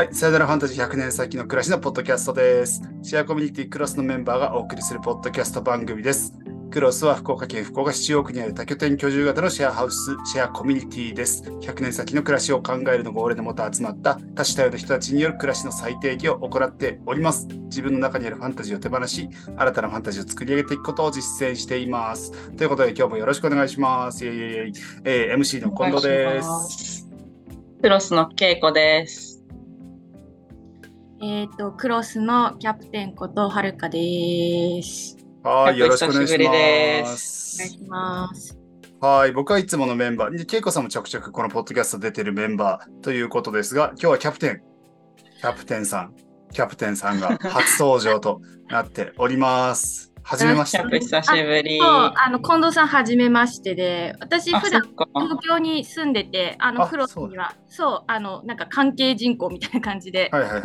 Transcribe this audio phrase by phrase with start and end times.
[0.00, 2.80] はい、さよならファンタジー100年先の暮らしのポッドキャストです。
[3.02, 6.32] シェアコミュニティクロスのメンバーがお送りするポッドキャスト番組です。
[6.70, 11.42] クロスは福岡県福岡市中央区にある多拠点居住型のシェアハウス、シェアコミュニティです。
[11.42, 17.46] 100年先の暮らしを考えるのが俺のもと集まった多種多様な人たちによる暮らしの最低限を行っております。
[17.64, 22.32] 自分の中にあるファンタジーを手放し、新たなファンタジーを作り上げていくことを実践しています。
[22.52, 24.24] ということで今日もよろしくお願いします。
[24.24, 24.72] イエイイエイ
[25.04, 27.06] えー MC の近藤です。
[27.82, 29.29] クロスの稽古です。
[31.22, 35.18] えっ、と、クロスのキャプテンことはるかです。
[35.42, 36.50] はい、よろしくお願いしま。
[36.50, 38.58] ですお願いします。
[39.02, 44.62] はい、僕はいつものメンバー、で、ケイコさんもちょくちょくこのポッドキャスト出てるメンバーということですが、今日はキャプテン、
[45.40, 46.14] キャプテンさん、
[46.52, 50.09] キャプテンさんが初登場となっております。
[50.22, 51.00] はじめまして。
[51.00, 51.78] 久しぶり。
[51.78, 54.82] そう、あの、近藤さん、はじめましてで、私、あ、普段。
[54.82, 60.62] 東京に住んでて、あの、あクロスには、そう、あの、なんか関係人口みたいな感じで、はいはい。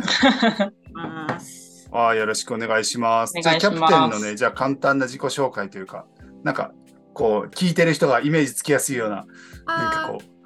[1.92, 3.32] あーよろしくお願いします。
[3.40, 6.06] じゃあ、キャプテンのね、じゃあ簡単な自己紹介というか、
[6.42, 6.72] なんか、
[7.14, 10.36] こう、聞いてる人がイメージつきやすいような、なんかあこー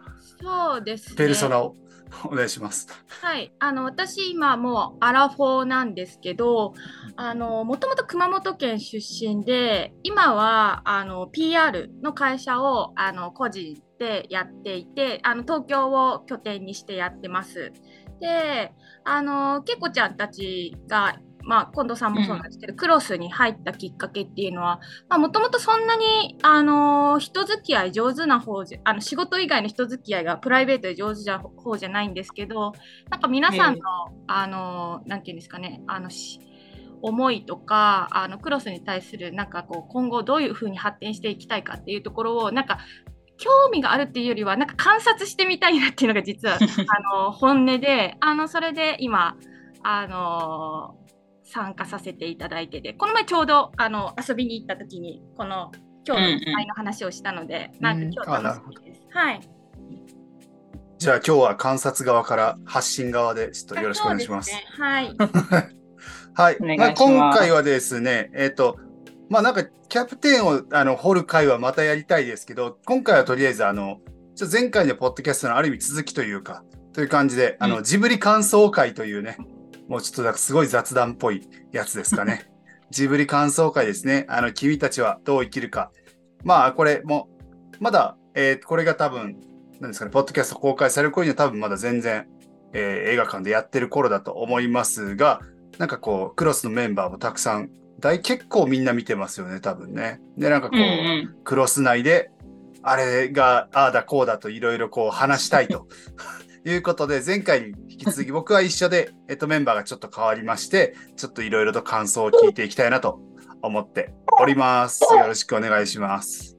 [0.43, 1.15] そうですね。
[1.15, 1.75] う、ペルソナを
[2.25, 2.89] お願いします。
[3.23, 6.75] はい、あの私今もうアラフォーなんですけど、
[7.17, 17.73] あのもともと熊本県出身で、今はあの PR の会社をあの個人でやっていて、あの東京を拠点にしてやってます。
[18.21, 18.73] で、
[19.05, 32.73] あのけいこちゃんたちがまあ、近藤さんもそうなんですけど、クロスに入ったきっかけっていうのはもともとそんなに、あの人付き合い上手な方じゃあの仕事以外の人付き合いがプライベートで上手な方じゃないんですけど
[33.11, 33.81] なんか皆さんの、
[34.27, 36.41] あのなんていうんですかねあのし
[37.03, 42.79] 思いとかあのクロスに対するなんかこう今後どういうふうに発展していきたいかっていうところをなんか
[43.39, 49.37] 興味があるっていうよりはなんか観察してみたいなっていうのが実はあの本音であのそれで今
[49.83, 50.95] あの
[51.53, 55.73] 参加させていただいててこの前ちょうどあの遊びに行った時にこの
[56.07, 59.03] 今日の会の話をしたので、なんか今日楽しみです。
[59.11, 59.41] はい。
[60.99, 64.51] じゃあ今日は観察側から発信側でちょっとよろしくお願いします。
[64.51, 65.17] すねはい。
[66.35, 66.57] はい。
[66.61, 68.79] お願いしまあ、今回はですね、えっ、と、
[69.29, 74.01] まあなんかキャプテンをあの掘る回はまたやりたいですけど、今回はとりあえずあの、
[74.37, 79.37] ちょっと前回のポッドキャストのある意味続きというか、という感じで、あの、うんジブリ感想会というね、
[79.91, 82.49] もうちょっとなんかすごい雑談っぽいやつですかね。
[82.91, 84.25] ジブリ感想会ですね。
[84.29, 85.91] あの、君たちはどう生きるか。
[86.45, 87.29] まあこれも、
[87.81, 89.37] まだ、えーこれが多分、
[89.81, 92.29] なんですかね、ポッドキャスト公開される頃には多分まだ全然、
[92.73, 95.41] えー映画館でやってる頃だと思いますが、
[95.79, 100.21] なんかこう、クロスのメンバーもたくさん、大結構みんな見てますよね、多分ね。
[100.39, 101.37] で、なんかこう、うんうん。
[101.43, 102.31] クロス内で、
[102.83, 105.89] あれが、ああだこうだといろいろこう話したいと
[106.65, 113.21] いうことで、前回に引き続き僕は一緒で、えっと、メンバーがちょっと変わりまして、ちょっといろいろと感想を聞いていきたいなと
[113.63, 115.03] 思っております。
[115.15, 116.57] よろしくお願いします。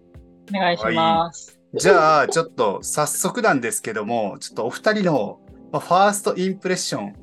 [0.53, 1.59] お願いします。
[1.75, 5.39] じゃあ、ちょっと早速なんですけども、ちょっとお二人の
[5.71, 7.13] まあファーストインプレッション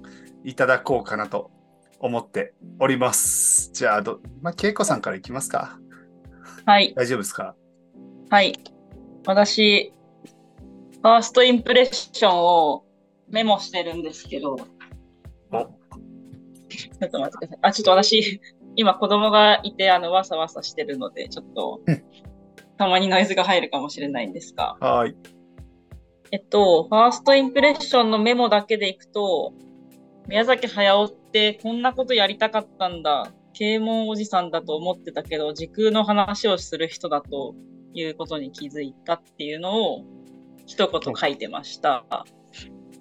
[0.44, 1.50] いただこうかなと
[2.00, 3.70] 思っております。
[3.72, 5.78] じゃあ、ど、まあ、恵子さんからいきますか。
[6.64, 6.94] はい。
[6.96, 7.54] 大丈夫ですか？
[8.30, 8.58] はい。
[9.26, 9.92] 私、
[11.02, 12.84] ファーストインプレッションを
[13.28, 14.56] メモしてるんですけど、
[15.52, 15.78] お
[16.68, 17.58] ちょっと待ってください。
[17.62, 18.40] あ、ちょっと私、
[18.76, 22.04] 今子供がいて、あの、わさわさしてるので、ちょっとうん、
[22.76, 25.14] たまにノイズが入るかもしれないんですが、はい。
[26.30, 29.52] えっと、ファーストインプレッションのメモだけでいくと、
[30.26, 33.32] 宮崎駿ってこんなことやりたかったんだ。
[33.54, 37.54] 啓蒙おじさんだと思ってたけど、時空の話をする人だと
[37.94, 40.04] いうことに気づいたっていうのを
[40.68, 42.04] 一言書いてました。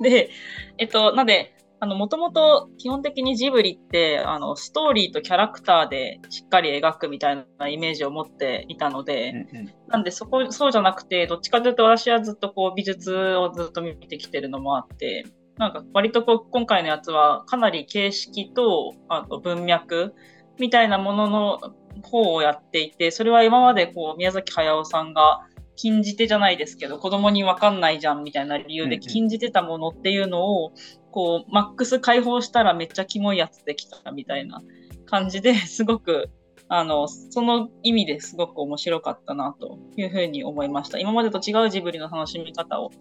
[0.02, 0.30] で、
[0.78, 15.26] えっと、なんで、あの、もともと基本的にジブリって、あの、ストーリーとキャラクターでしっかり描くみたいなイメージを持っていたので、うんうんなんでそこ、そうじゃなくて、どっちかというと私はずっとこう美術をずっと見てきてるのもあって、
[15.58, 20.14] なんか割とこう今回のやつはかなり形式とあと文脈
[20.60, 21.60] みたいなものの
[22.04, 25.47] 方をやっていて、それは今までこう宮崎駿さんが
[25.78, 30.74] 禁じ手じゃないですけど、子供にわかんないじゃんみたいな理由で禁じてたものっていうのを、
[31.12, 34.62] こうマックス解放したらめっちゃキモいやつできたみたいな
[35.06, 36.30] 感じで すごく
[36.70, 41.00] あの、その意味ですごく面白かったなというふうに思いました。
[41.00, 42.92] 今までと違うジブリの楽しみ方を、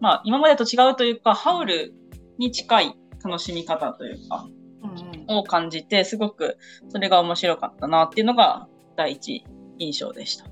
[0.00, 1.94] まあ、今までと違うというか、ハウル
[2.38, 2.94] に近い
[3.24, 4.48] 楽しみ方というか、
[4.82, 6.58] うんうんを感じて、すごく
[6.88, 9.44] それが面白かったなっていうのが第一
[9.78, 10.51] 印象でした。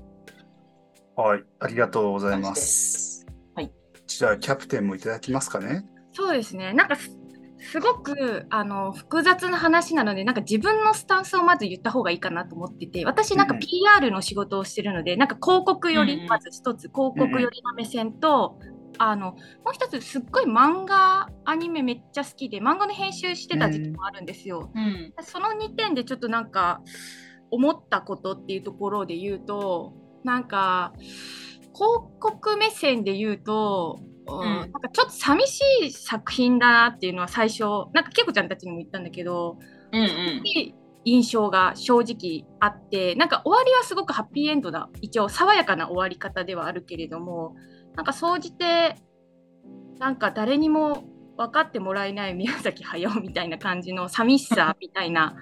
[1.21, 1.43] はい。
[1.59, 3.25] ありがとうございます。
[3.55, 3.71] はい。
[4.07, 5.85] じゃあ、キャプテンもいただきますかね。
[6.13, 6.73] そうですね。
[6.73, 7.17] なんかす
[7.63, 18.57] すごくあの複雑な話なので、なんか自分のスタンスをまず言った方がいいかなと思ってて、私なんかうん PR の仕事をしてるので、なんか広告より、うんまず一つ広告よりの目線と、
[18.97, 19.33] あの
[19.63, 24.71] もう一つすっごい漫画アニメめっちゃ好きで漫画の編集してた時期もあるんですよ。
[24.73, 25.13] うん。
[25.21, 26.81] その2点でちょっとなんか
[27.51, 30.93] 思ったことっていうところで言うとなんか
[31.73, 37.63] 広告目線で言うと、うんんなんかちょっと寂しい作品だなっていうのは最初
[37.93, 39.57] なんかけいこちゃんたちにも言ったんだけど、
[39.91, 40.07] うんうん。
[40.45, 47.55] いい印象が正直あってなんか終わりはすごくハッピーエンドだ一応爽やかな終わり方ではあるけれども
[47.95, 48.95] なんか総じて
[49.97, 51.03] なんか誰にも
[51.37, 55.35] 分かってもらえない宮崎駿みたいな感じの寂しさみたいな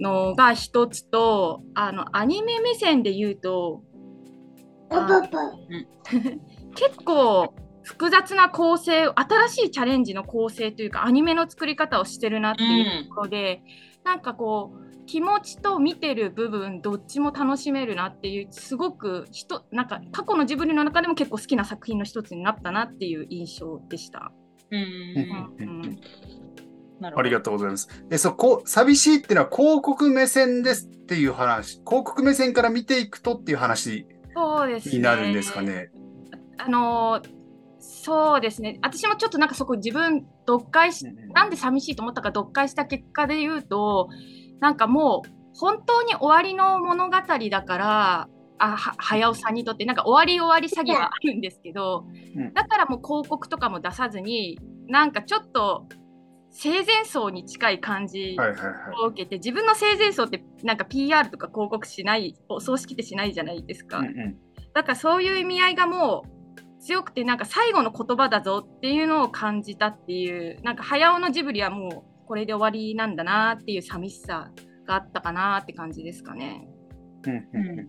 [0.00, 3.82] のが一つとあのアニメ目線で言うと
[4.90, 5.22] あ
[6.74, 13.62] 結構複雑な構成新しいチャレンジの構成というかアニメの作り方をしてるなっていうところで、
[14.04, 24.32] なんかこう気持ちと見てる部分どっちも楽しめるなっていうすごく人なんか過去のジブリの中でも結構好きな作品の一つになったなっていう印象でした。
[24.70, 24.80] うん
[25.58, 26.00] うん
[27.02, 27.88] ありがとうございます。
[28.10, 34.96] え、そう、こう、寂しいっていうのは広告目線ですっていう話、広告目線から見ていくとっていう話そうですね。
[34.96, 35.90] になるんですかね。
[36.58, 37.44] あのー
[37.86, 41.04] そうですね私もちょっとなんかそこ自分読解し
[41.34, 44.08] なんで寂しいと思ったか読解した結果で言うと
[44.60, 47.16] なんかもう本当に終わりの物語
[47.50, 52.06] だからあは早尾さんにとってなんか終わり終わり詐欺はあるんですけど、
[52.36, 55.86] うんだからもう広告とかも出さずになんかちょっと
[56.56, 58.74] 生前葬に近い感じはいはいはい。
[59.04, 63.98] を受けて、自分の生前葬ってなんか PR とか広告しないお葬式ってしないじゃないですか。
[63.98, 64.38] うんうん
[64.72, 74.50] だからそういう意味合いがもう強くてなんか最後の言葉だぞっていうのを感じたっていうなんか早尾のジブリはもうこれで終わりなんだなっていう寂しさ
[74.84, 76.66] があったかなって感じですかね。
[77.24, 77.88] うんうんうんう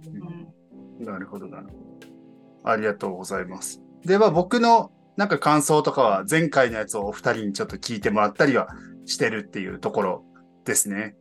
[1.00, 2.70] うんん、なるほど、なるほど。
[2.72, 3.82] ありがとうございます。
[4.06, 8.68] では、僕のなんか感想とかは、前回のやつをお二人にちょっと聞いてもらったりは
[9.06, 10.24] してるっていうところ
[10.66, 11.16] ですね。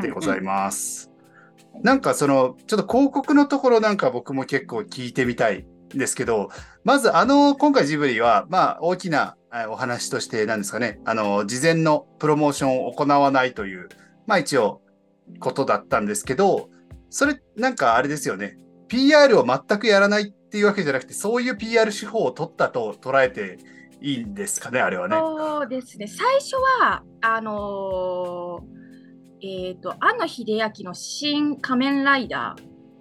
[0.00, 1.10] でございます。
[1.82, 6.50] なんかその、ちょっと広告のところなんか僕も結構聞いてみたいんですけど、
[6.84, 13.88] まずあの、今回ジブリは、まあ大きなえお話として何ですかね、あの、事前のプロモーションを行わないという、
[14.26, 14.82] まあ一応、
[15.38, 16.68] ことだったんですけど、
[17.08, 18.58] それなんかあれですよね、
[18.88, 23.58] PR を全くやらないっていうわけじゃなくて、そういう PR 手法を取ったと捉えて
[24.00, 25.16] いいんですかね、あれはね。
[25.16, 32.54] そうですね最初はあのーえっ、と庵野秀明の「新仮面ライダ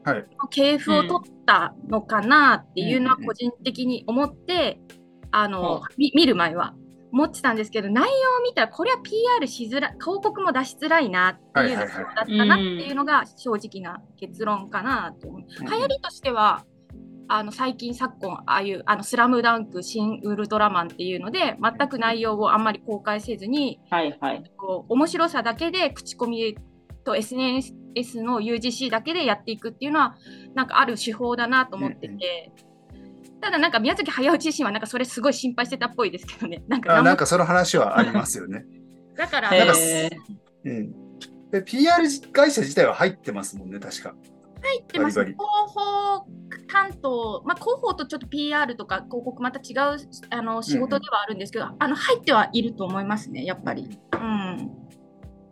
[0.03, 4.81] ー」はいの系譜を取ったのかなっていうのは個人的に思って、
[5.29, 6.73] あのうんみ見る前は
[7.11, 8.09] 思ってたんですけど内容
[8.39, 15.41] を見たらこれは PR しづらい広告も出しづらいなっていうのはいはいはいだったなっていうのが正直な結論かなと思う。
[15.41, 16.65] うん流行りとしては
[17.27, 24.51] あの最近昨今ああいう「あのスラムダンク新ウルトラマン」っていうので全く内容をあんまり公開せずにはいはい。
[24.57, 26.57] こう面白さだけで口コミ
[27.03, 27.73] と SNS
[28.21, 30.15] の UGC だけでやっていくっていうのは
[30.53, 32.51] なんかある手法だなと思ってて、
[33.41, 38.65] ただなんか宮崎駿自身はなんかそれすごい心配してたっぽいですけどねなんかなんかその話はありますよね。
[39.15, 40.11] だからなんかへー
[40.65, 40.93] うん。
[41.51, 44.15] で PR 会社自体は入ってますもんね、確か。
[44.63, 45.19] 入ってます。
[45.19, 46.25] 広報
[46.67, 49.97] 担当、まあ、広報とちょっと PR とか広告また違う
[50.29, 53.99] あの仕事ではあるんですけど、あの入ってはいると思いますねやっぱり。
[54.13, 54.71] うん。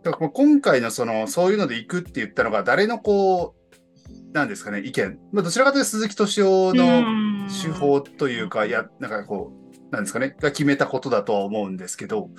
[0.02, 5.18] だから今回のその、そういうので行くって言ったのが、誰のこう、なんですかね、意見。
[5.32, 7.04] まあ、どちらかというと鈴木敏夫の
[7.48, 12.30] 手法というか、いや、なんかこう、なんですかね、が決めたことだとは思うんですけど、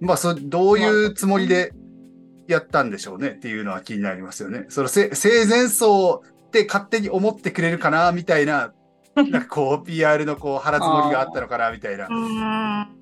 [0.00, 1.72] まあ、そどういうつもりで
[2.52, 4.66] やったんでしょうねっていうのは気になりますよね。
[4.68, 8.72] そのせ生前葬って勝手に思ってくれるかなみたいな、
[9.14, 12.08] なんかこう、PR のこう腹積もりがあったのかなみたいな。
[12.08, 13.00] うん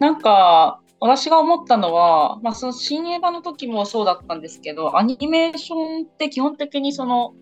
[0.00, 7.34] なんか、私が思ったのは、まあ、その新映画の時もそうだったんですけど、アニメーションって基本的にその、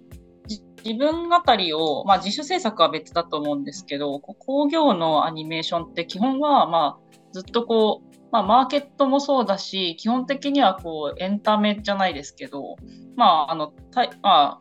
[0.46, 12.76] じ自分語りを、まあ、自主制作は別だと思うんですけど、工業のアニメーションって基本は、まあ、ずっとこう、まあ、マーケットもそうだし、基本的にはこう、エンタメじゃないですけど、
[13.16, 14.60] まあ、あの、たま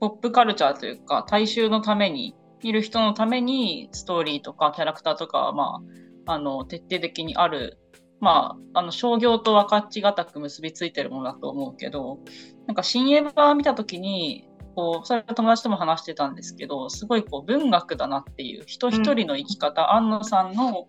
[0.00, 5.80] ポップカルチャーというか、大衆のために、見る人のために、ストーリーとかキャラクターとか、ま
[6.26, 7.80] あ、あの、徹底的にある
[8.20, 12.20] まあ、あの商業と分かちがたく結びついてるものだと思うけど、
[12.66, 20.86] なんか新映画見たときに、こう、それは友達とも話してたんですけど、すごいこう文学だなっていう、人一人の生き方、安野さんの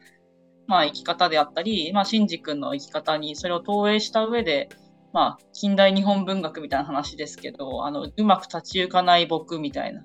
[0.67, 4.69] まあ、生き方であったり、まあ、シンジ君の生き方にそれを投影した上で、
[5.13, 10.01] まあ、近代日本文学みたいな話ですけど、あのうまく立ち行かない僕みたいな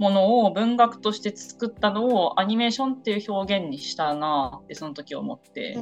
[0.00, 5.76] ものを文学として作ったのをアニメーションっていう表現にしたなってその時思って、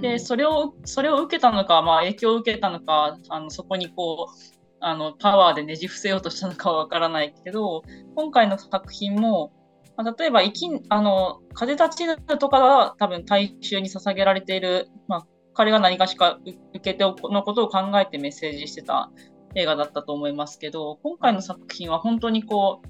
[0.00, 7.82] でそれをそれを受けたのか、まあ、影響を受けたのかあのそこにこうあのパワーでねじ伏せようとしたのかはわからないけど
[8.14, 9.52] 今回の作品も、
[9.96, 19.10] まあ、例えば生きあの「風立ちぬ」とかは多分大衆に捧げられている、まあ、彼が何かしか受けてのことを考えてメッセージしてた
[19.54, 22.88] 映画だったと思いますけど今回の作品は本当にこう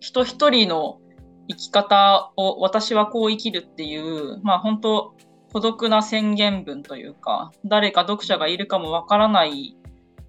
[0.00, 1.00] 人一人の
[1.48, 5.14] 生き方を私はこう生きるっていうまあ本当
[5.52, 9.76] 孤独な宣言文というか誰か読者がいるかもわからない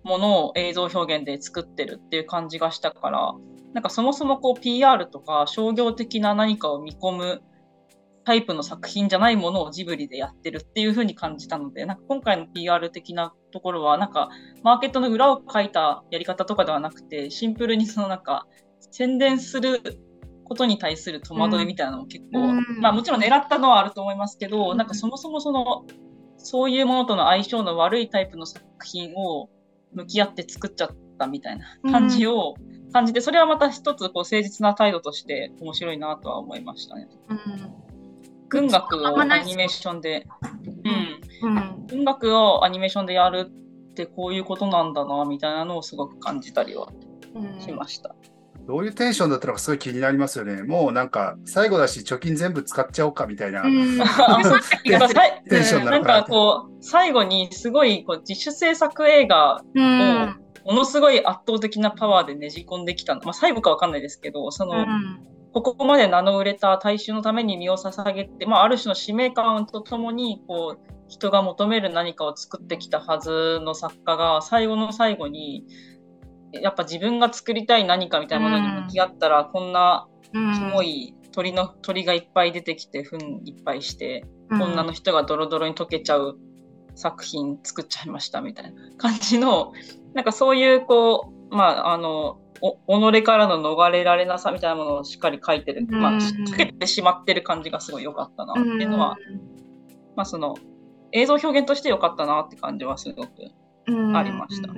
[0.03, 3.33] ものを映像表現で作ってるっていう感じがしたから
[3.73, 7.41] なんかそもそもこう PR とか商業的な何かを見込む
[8.25, 14.29] タイプの作品じゃないものをジブリでやってるっていう風に感じたのでなんか今回の PR 的なところはなんか
[14.63, 18.45] マーケットの裏を書いたやり方とかではなくてシンプルにそのなんか
[18.91, 19.81] 宣伝する
[20.49, 22.81] ことに対する戸惑いみたいなのも結構、うん。
[22.81, 25.85] まあもちろん狙ったのはあると思いますけど、なんかそもそもその
[26.37, 29.49] そういうものとの相性の悪いタイプの作品を
[29.93, 32.55] 向き合って作っちゃったみたいな感じを
[32.91, 37.07] 感じて、それはまた一つこう誠実な態度として面白いなとは思いましたね。
[38.49, 40.25] 文学をアニメーションで、
[41.43, 41.85] うん、うん。
[41.87, 43.51] 文学をアニメーションでやる
[43.91, 46.91] ってこういうことなんだなみたいなのをすごく感じたりは
[47.35, 47.61] うん。
[47.61, 48.15] しました。
[48.65, 50.61] どういうテンションだったのかすごい気になりますよね。
[50.61, 53.63] もうなんか最後だし貯金全部使っちゃおうかみたいな。
[55.49, 64.85] テンションななんのかなかこう最後にすごいこう自主制作映画うんものすごい圧倒的なパワーでねじ込んできたの、まあ、最後かわかんないですけどその、
[65.51, 75.65] ここまで名の売れた大衆のために身を捧げて、まあ、ある種の使命感とともにこう人が求める何かを作ってきたはずの作家が最後の最後に
[76.51, 80.53] やっぱ自分が作りたい何かみたいなものに向き合ったら、こんなうん。
[80.53, 86.37] キモい鳥の鳥がいっぱい出てきて糞いっぱいして、女の人がドロドロに溶けちゃう
[86.95, 89.73] 作品作っちゃいましたみたいな感じの
[90.13, 99.15] なんかそういうこうまああのお己からの逃れられなさみたいなものをしっかり書いてる、まあ、うんかけてしまってる感じがすごい良かったなっていうのは、
[100.15, 100.55] まあその
[101.13, 103.29] 映像表現として良かったなって感じはすごく
[104.13, 104.73] ありました。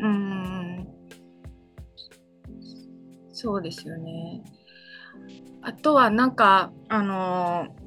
[3.34, 4.44] そうですよね。
[5.64, 7.82] あとはなんかあのー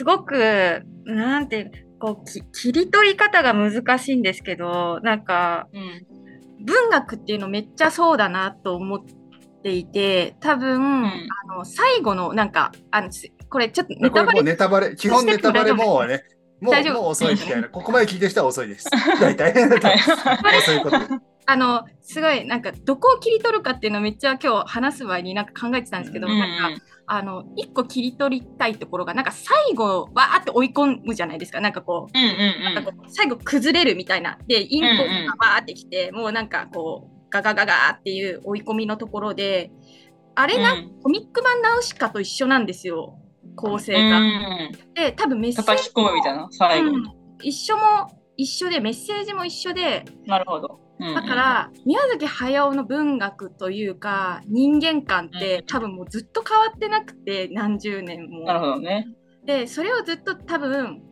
[0.00, 6.06] すごくなんてこうき切り取り方が難しいんですけどなんかうん
[6.64, 9.00] 文学っていうのめっちゃそうだなと思っ
[9.62, 11.12] ていて多分、んあ
[11.56, 16.22] の最後のなんかあのすこれちょっとネこれもうタバレネタバレ、基本ネタバレもうね、
[16.60, 17.68] もうもう遅いみたいな。
[17.68, 18.88] ここまで聞いてる人は遅いです。
[19.20, 19.54] 大体。
[19.66, 19.80] もう
[20.62, 20.96] そういうこと。
[21.46, 26.82] あのすごいなんかどこを切り取るかっていうのをめっちゃ今日話す前になんか考えてたんですけど、うんなんか
[27.12, 31.60] あの一個切り取りたいところがなんか最後わーって追い込むじゃないですか。
[31.60, 39.72] なんかこううんうんなんかこう最後崩れるみたいなでインコがうんうんバーってきて、もうなんかこうガガガガーっていう追い込みのところで
[40.36, 41.00] あれな、うん。
[41.02, 43.18] コミック版ナウシカと一緒なんですよ。
[43.56, 44.20] 構成が。
[44.20, 44.72] うん。
[44.94, 46.90] で多分メッセージ叩き込むみたいな最後。
[46.90, 47.04] に、うん。
[47.42, 47.82] 一緒も
[48.40, 50.04] 一緒でメッセージも一緒で。
[50.26, 51.14] なるほど、うんうん。
[51.14, 55.66] だから、宮崎駿の文学というか人間観って、うん。
[55.66, 58.44] 多分もうずっと変わってなくて何十年も。
[58.44, 59.08] なるほどね。
[59.44, 61.02] でそれをずっと多分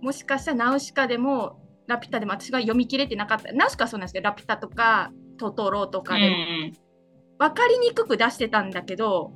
[0.00, 3.52] もしかしたらナウシカでもラピュタでも私が読み切れてなかった。
[3.52, 6.36] ナウシカはそうなんですけどラピュタとかトトロとかでも。
[6.36, 6.72] うん
[7.38, 9.32] 分かりにくく出してたんだけど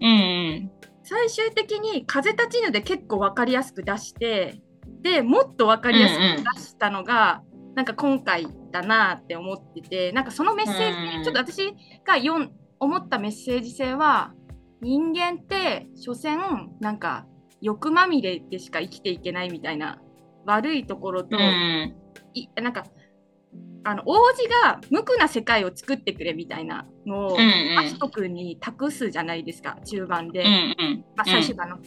[0.00, 0.70] うんうん。
[1.02, 4.60] 最終的に「風立ちぬ」で結構分かりやすく出して
[5.06, 7.42] でもっと分かりやすく出したのが、
[7.76, 11.72] なんか今回だなって思っててなんかそのメッセージ、うんちょっと私
[12.04, 14.32] が読ん思ったメッセージ性は
[14.80, 16.38] 人間って所詮
[16.80, 17.26] なんか
[17.60, 20.00] 欲まみれでしか生きていけないみたいな
[20.46, 21.94] 悪いところと、うん
[22.34, 22.84] いなんか
[23.84, 27.78] あの王子が無垢な世界を作ってくれみたいなのを、うんうん。
[27.78, 30.50] アスト君に託すじゃないですか中盤で、うんう
[30.96, 31.04] ん。
[31.14, 31.76] まあ、最終盤の。
[31.76, 31.82] こ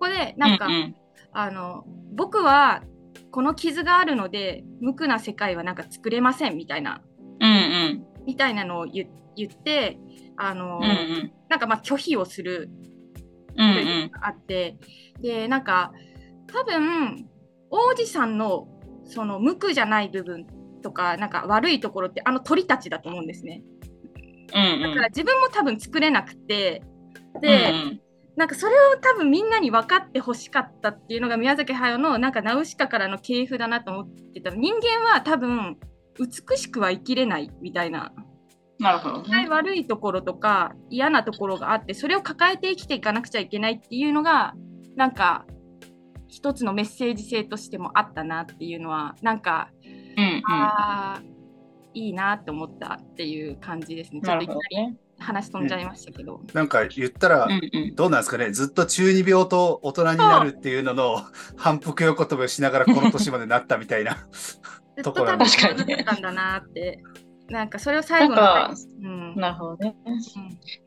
[0.00, 0.96] こでなんか、うんうん。
[1.32, 2.82] あの僕は
[3.30, 7.02] この傷があるので無垢な世界はなんか作れませんみたいな
[7.40, 7.52] うんう
[7.94, 8.04] ん。
[8.26, 9.98] みたいなのを言言って
[10.36, 11.32] あの、うんうん。
[11.48, 12.70] なんかまあ拒否をする
[13.56, 14.78] うんうというのがあって、
[15.20, 15.92] でなんか
[16.46, 17.28] 多分
[17.70, 18.68] 王子さんの
[19.04, 20.46] その無垢じゃない部分
[20.82, 23.62] とかなんか悪いところってあの鳥たちだと思うんですね。
[24.54, 24.82] んうん。
[24.82, 26.82] だから自分も多分作れなくて
[27.34, 27.72] うんで、
[28.36, 34.50] なんかそれを多分みんなに分かってほしかったっていうのが宮崎駿のなんかナウシカからの系譜だなと思ってた。
[34.50, 35.78] 人間は多分
[36.18, 38.12] 美しくは生きれないみたいな。
[38.78, 44.54] なるほど、ね、悪いところとか嫌なところがあってそれを抱えて生きていかなくちゃいけないっていうのが
[44.96, 45.46] なんか
[46.26, 51.22] 一つのメッセージ性としてもあったなっていうのはなんか、うんうん、あ
[51.94, 54.22] いいなって思ったっていう感じですね。
[54.22, 56.36] ちょっといきなり話飛んじゃいましたけど。
[56.36, 57.48] うん、なんか言ったら、
[57.94, 61.22] どうなんですかね、ずっと中二病と大人になるっていうのの
[61.56, 64.16] 反復横跳びをしながらこの年までなったみたいな。
[65.02, 66.04] ところなんですかね。
[66.04, 67.02] たんだなって。
[67.48, 68.42] なんかそれを最後の、
[69.02, 69.94] うん、なるほどね。
[70.06, 70.18] うん、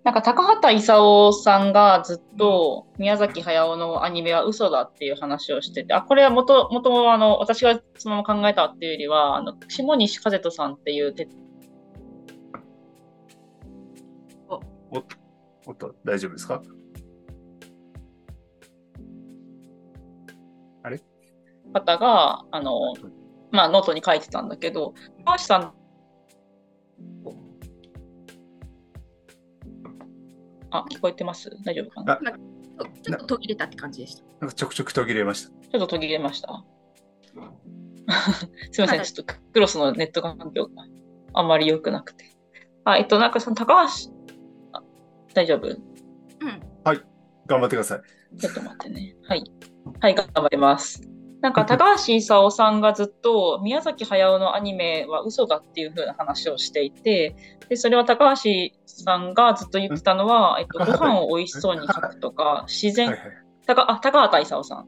[0.04, 11.28] なんか高畑勲さんがずっと宮崎駿のアニメは嘘だっていう話をしてて、あ、これはもともとあの私がそのまま考えたっていうよりは、あの下西和人さんっていうて
[14.96, 16.62] おおっと、大丈夫ですか？
[20.84, 21.02] あれ？
[21.74, 22.94] 方が、あの、
[23.52, 24.94] まあ、ノートに書いてたんだけど、
[25.26, 25.74] 高橋さん
[30.72, 31.50] あ、聞こえてます？
[31.64, 32.20] 大丈夫かな？
[33.02, 34.24] ちょっと途切れたって感じでした。
[34.42, 35.50] なんかちょくちょく途切れました。
[35.50, 36.66] ちょっと途切れました。
[38.72, 40.84] すみません、ちょっとクロスのネット環境が
[41.34, 42.26] あんまり良くなくて。
[42.84, 44.12] あ、えっと、なんかその高橋、
[45.36, 45.68] 大丈夫？
[45.68, 45.78] うん。
[46.84, 47.02] はい、
[47.46, 48.38] 頑張ってください。
[48.40, 49.16] ちょっと待ってね。
[49.28, 49.44] はい。
[50.00, 51.02] はい、頑張ります。
[51.42, 57.36] なんか高橋勲さんがずっと 宮崎駿のアニメは嘘だっていう風な話をしていて、
[57.70, 58.50] でそれは高橋
[58.86, 63.28] さんがずっと言ってたのは、えっと、ご飯を美味しそうに書くとか、自然、はいはい、
[63.68, 64.88] 高あ高畑勲さん。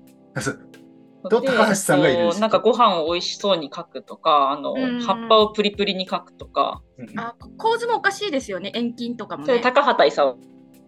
[1.23, 6.81] 高橋さんがいるなんかご飯を美味しそうに書くとか、あの、葉っぱをプリプリに書くとか。
[7.17, 9.59] あ構図もおかしいですよね、遠近とかも、ね。
[9.59, 10.37] 高畑勲。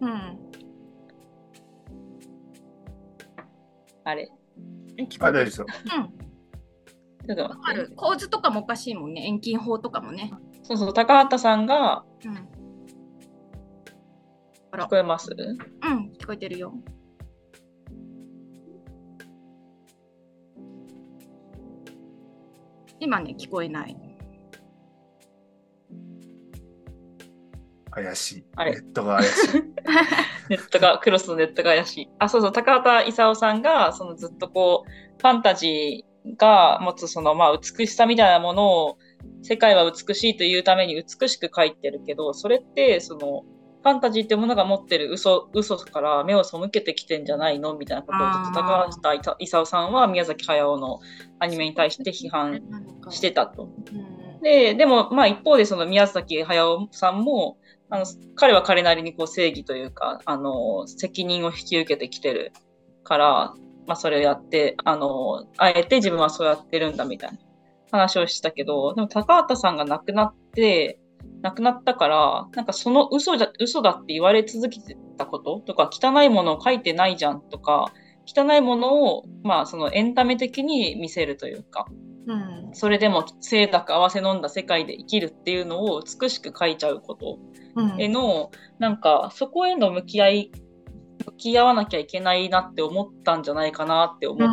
[0.00, 0.38] うん。
[4.04, 4.30] あれ？
[5.08, 6.08] 聞こえ大丈夫うん。
[7.26, 10.32] ちょっとある構図とかもおかしいもんね、遠近法とかもね。
[10.62, 12.28] そうそう、高畑さんが、う
[14.78, 15.30] ん、聞こえます？
[15.30, 15.34] う
[15.94, 16.72] ん、聞こえてるよ。
[23.00, 23.96] 今ね、聞こえない。
[27.90, 28.44] 怪しい。
[28.56, 29.62] ネットが怪しい。
[30.50, 32.10] ネットが、クロスのネットが怪しい。
[32.18, 38.98] あ、そうそう、高畑勲さんが、そのずっとこう、ファンタジーが持つその、まあ、美しさみたいなものを、
[39.42, 43.42] 世界は美しいというために美しく書いてるけど、それって、その、
[43.82, 47.74] ファンタジーっていうものが持ってる嘘嘘から目を背けてきてんじゃないの？
[47.76, 51.00] みたいなことをずっと高畑勲さんは宮崎駿の
[51.38, 52.60] アニメに対して批判
[53.08, 53.70] してたと。
[54.42, 58.04] ででも、まあ、一方でその宮崎駿さんもあの
[58.36, 62.52] 彼は彼なりにこう正義というかあの責任を引き受けてきてる
[63.02, 63.54] から、
[63.86, 67.38] まあ、それをやってあのあえて自分はそうやってるんだみたいな
[67.90, 70.99] 話をしたけどでも高畑さんが亡くなって
[71.42, 77.92] 亡くなったからなんかその嘘だ嘘だって言われ続けてたこととか汚いものを書いてないじゃんとか
[78.26, 81.86] 汚いものを、まあ、そのエンタメ的に見せるというか、
[82.26, 87.38] うん、それでも清濁合わせ飲んだ世界で生きるっていうのを美しく書いちゃうこと
[87.98, 90.52] への、うん、なんかそこへの向き合い
[91.26, 94.44] 向き合わなきゃいけないなって思ったんじゃないかなって思って、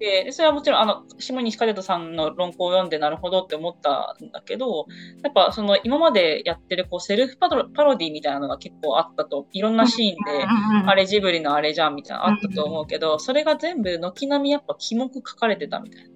[0.00, 4.86] でそれはもちろんあの下西和人さんの論考を読んでなるほどって思ったんだけど
[5.22, 10.46] やっぱその今までやってるこうセルフパロディみたいなのが結構あったといろんなシーンで、
[10.86, 16.10] あれジブリのあれじゃんみたいなのあったと思うけどそれが全部軒並みやっぱキモく書かれてたみたいな。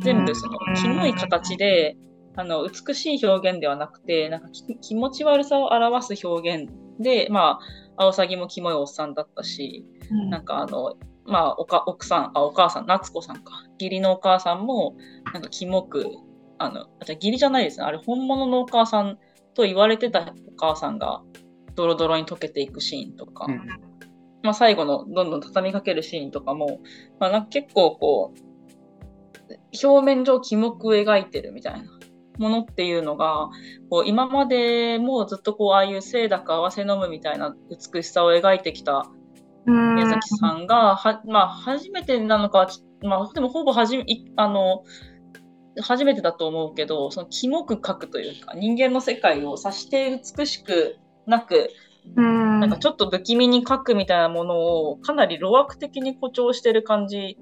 [0.00, 1.96] 全部そのキモい形で
[2.36, 4.48] あの美しい表現ではなくてなんか
[4.80, 7.58] 気持ち悪さを表す表現で、ま
[7.96, 10.94] あ、アオサギもキモいおっさんだったし、うん、なんかあの、
[11.28, 13.52] まあ、おか奥さんあお母さん夏子さんか。
[13.78, 14.96] 義理のお母さんも
[15.32, 16.06] なんかキモく
[16.58, 17.84] あのじゃ義理じゃないですね。
[17.84, 19.18] あれ本物のお母さん
[19.54, 21.22] と言われてたお母さんが
[21.74, 23.66] ドロドロに溶けていくシーンとか、うん、
[24.42, 26.80] まあ、最後のどんどん畳みかけるシーンとかも、
[27.20, 28.48] まあ、なんか結構こう
[29.86, 31.98] 表面上気目描いてるみたいな
[32.38, 33.48] ものっていうのが
[33.90, 39.06] こう今までもずっとこうああいう清濁合わせ飲むみたいな美しさを描いてきた
[39.68, 42.68] 宮崎さんがは、まあ、初めてなのか、
[43.02, 44.04] まあ、でもほぼはじ
[44.36, 44.84] あの
[45.80, 51.70] 初めてだと思うけどそのキモく描くというか人間の世界を察して美しくなく
[52.14, 57.38] なんかちょっと不気味に描くみたいなものをかなり路悪的に誇張してる感じ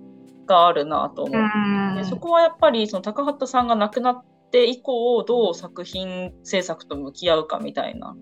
[0.47, 8.17] があるなと思ってそこはやっぱりその高畑さんが亡くなって以降どう作品制作と向き合うかみたいな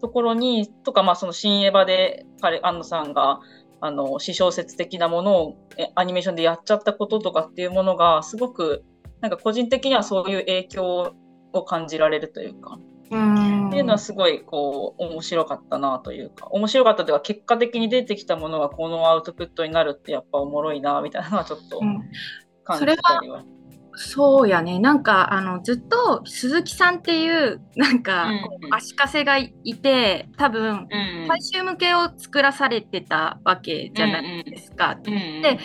[0.00, 3.40] ところに、とか、まあ、その新エヴァで彼、安野さんが、
[3.80, 8.84] あの、私小説的なものをえアニメーションでやっちゃったこととかっていうものが、すごく、
[9.20, 11.14] なんか個人的にはそういう影響
[11.52, 12.78] を感じられるというか、
[13.10, 13.68] うん。
[13.68, 16.48] っていうのはすごいこう面白かったなというか。
[16.50, 22.02] 面白かったというか結果的に出てきたものがこのアウトプットになるってやっぱおもろいなみたいなのはちょっとうん。
[22.64, 23.44] 感じたりは。
[24.00, 24.78] そうやね。
[24.78, 29.50] なんか、あの、ずっと鈴木さんっていう、なんか、うん足かせがい
[29.82, 34.96] て、多分、うん大衆向けを作らされてたわけじゃないですか。
[35.04, 35.58] うんで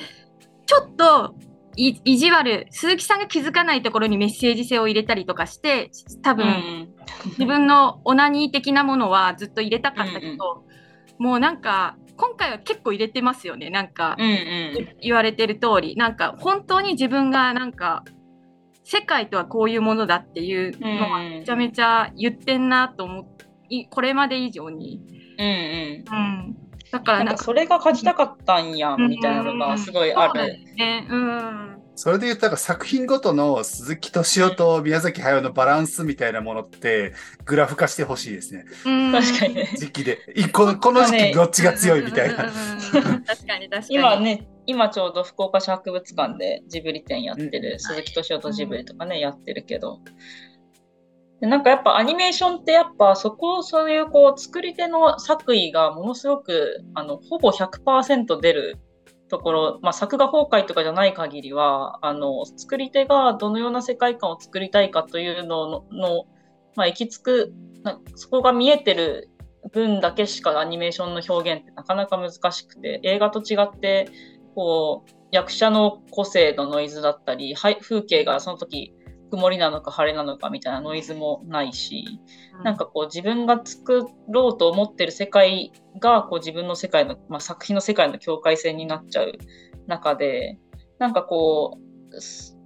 [0.65, 1.35] ちょっと
[1.75, 5.91] い意地悪、鈴木さんが気づかないところにメッセージ性を入れたりとかして、
[6.23, 6.89] 多分、うん
[7.37, 10.65] 自分のオナニー的なものはずっと入れたかったけど、
[11.19, 13.69] もうなんか、今回は結構入れてますよね。
[13.69, 14.87] なんか、うんうん。
[15.01, 18.03] 言われてる通り、なんか本当に自分がなんか、
[18.83, 25.01] 世界とはこういうものだっていうのはうんめちゃめちゃ言ってんなと思って、いこれまで以上に。
[25.37, 26.19] うんうんう
[26.49, 26.57] ん、
[26.91, 30.53] だからなんか、かそれが書きたかったんやんみたいなのがすごいあそうだる。
[30.53, 31.07] よね。
[31.09, 31.82] うん。
[31.95, 37.13] それで言うと、なんか作品ごとの鈴木敏夫と宮崎駿のバランスみたいなものって、
[37.45, 38.65] グラフ化してほしいですね。
[38.85, 39.69] うん確かにね。
[39.77, 40.19] 時期で。
[40.35, 42.45] いこのこの時期どっちが強いみたいな。
[42.45, 43.85] うんうんうん確かに確かに。
[43.89, 49.99] 今ね、今ちょうど福岡市博物館でジブリ展やってる、鈴木敏夫とジブリとかね、やってるけど。
[51.43, 58.79] でなんかやっぱアニメーションってやっぱそこそういうこう作り手の作為がものすごくあのほぼ100%出る
[59.33, 66.25] ところ、まあ、作画崩壊とかじゃない限りはあの作り手がどのような世界観を作りたいかというのの、
[66.75, 67.53] まあ、行き着く
[68.13, 69.31] そこが見えてる
[69.71, 74.07] 分だけしかアニメーションの表現ってなかなか難しくて映画と違って
[74.53, 78.93] こう役者の個性のノイズだったり風景がその時
[79.33, 82.19] 曇りなのか晴れなのかみたいなノイズもないし、
[82.63, 89.33] なんかこう自分が作ろうと思ってる世界がこう自分の世界の、まあ、作品の世界の境界線になっちゃう
[89.87, 90.59] 中で
[90.99, 91.79] なんかこ
[92.11, 92.59] うす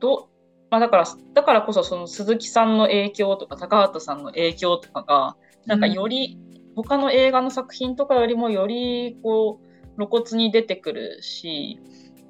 [0.00, 0.30] ど
[0.68, 6.38] まあ、だからだからこそその鈴木さんの影響とか高畑さんの影響とかがなんかより
[6.74, 11.80] 他の映画の作品とかよりもよりこう露骨に出てくるし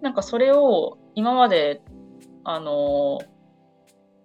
[0.03, 1.83] なんかそれを今まで
[2.45, 3.21] あの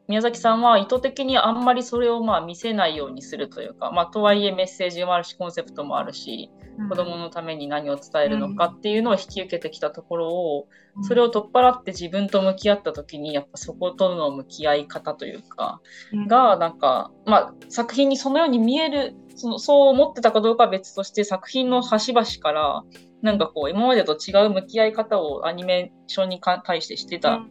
[0.08, 6.52] 宮崎さんは意図的にあんまりそれをまあ見せないようにするというか、まあ、とはいえメッセージもあるしコンセプトもあるし
[6.90, 10.68] 子供のために何を伝えるのかっていうのを引き受けてきたところを
[11.02, 15.82] それを取っ払って自分と向き合った時にやっぱそことの向き合い方というか
[16.28, 22.84] がなんか、まあ、作品にそのように見えるそのそう思ってたかどうかは別として作品の端々から
[23.22, 27.42] なんかこう今までと違う向き合い方をアニメーションにか対してしてた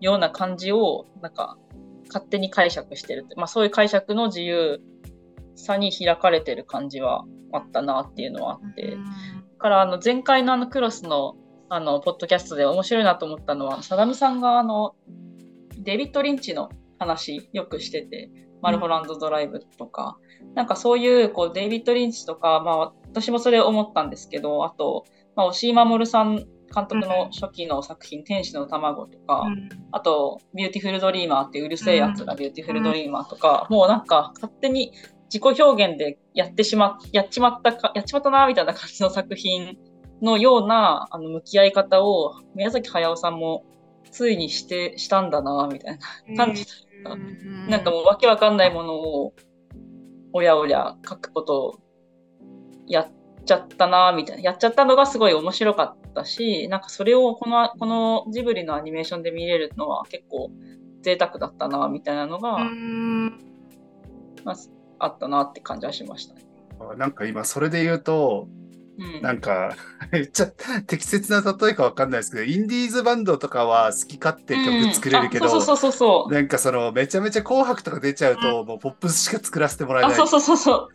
[0.00, 1.58] ような感じをなんか
[2.06, 4.80] 勝手に解釈してるって、まあ、そういう解釈の自由
[5.56, 8.90] さに開かれてる感じはあったなっていうのはあって。
[8.92, 8.98] だ
[9.58, 11.36] からあの前回のあのクロスの
[11.70, 14.94] あのポッドキャストで面白いなと思ったのは相模さんがあの
[15.78, 20.16] デビッド・リンチの話よくしててマルホランドドライブとか、
[20.54, 25.04] なんかそういうこうデイビッド・リンチとか、まあ、私もそれ思ったんですけどあと、
[25.36, 29.46] まあ、押井守さん監督の初期の作品「天使の卵」とか、
[29.92, 34.92] あと「ビューティフル・ドリーマー」ってうる星やつらが「ビューティフル・ドリーマー」とか、もうなんか勝手に
[35.32, 39.78] 自己表現でやってしまやっちまったかやっちまったなみたいな感じの作品
[40.22, 43.64] のようなあの向き合い方を宮崎駿さんも
[44.10, 47.16] ついにしてしたんだなみたいな感じというか、
[47.68, 49.34] なんかもうわけわかんないものを
[50.32, 51.78] おやおや書くことを
[52.86, 53.08] やっ
[53.44, 60.50] ちゃったなみたいなやっちゃったのがすごい面白かったしなんかそれをこのこのジブリのアニメーションで見れるのは結構
[61.02, 62.58] 贅沢だったなみたいなのが、
[64.44, 64.56] まあ、
[64.98, 66.46] あったなって感じはしましたね。
[66.96, 68.48] なんか今それで言うと、
[68.98, 69.76] うん、なんか
[70.12, 70.46] めっちゃ
[70.86, 80.12] 適切な例えかわかんないですけど、インディーズバンドとかは好き勝手曲作れるけど、うそうそうそうそうなんかそのめちゃめちゃ紅白とか出ちゃうと、もうポップスしか作らせてもらえない。
[80.12, 80.88] あそうそうそうそう